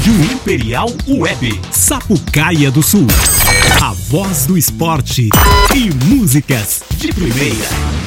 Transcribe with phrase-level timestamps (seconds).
[0.00, 3.06] Rádio Imperial Web, Sapucaia do Sul.
[3.82, 5.28] A voz do esporte
[5.74, 7.99] e músicas de primeira.